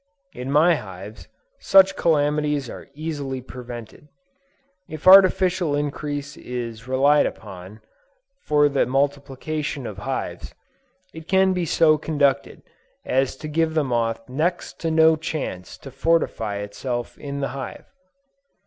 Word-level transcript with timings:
In 0.33 0.49
my 0.51 0.73
hives, 0.77 1.27
such 1.59 1.95
calamities 1.95 2.71
are 2.71 2.87
easily 2.95 3.39
prevented. 3.39 4.07
If 4.89 5.07
artificial 5.07 5.75
increase 5.75 6.35
is 6.37 6.87
relied 6.87 7.27
upon 7.27 7.81
for 8.41 8.67
the 8.67 8.87
multiplication 8.87 9.85
of 9.85 9.97
colonies, 9.97 10.55
it 11.13 11.27
can 11.27 11.53
be 11.53 11.65
so 11.67 11.99
conducted 11.99 12.63
as 13.05 13.35
to 13.35 13.47
give 13.47 13.75
the 13.75 13.83
moth 13.83 14.27
next 14.27 14.79
to 14.79 14.89
no 14.89 15.15
chance 15.17 15.77
to 15.77 15.91
fortify 15.91 16.55
itself 16.55 17.15
in 17.19 17.41
the 17.41 17.49
hive. 17.49 17.85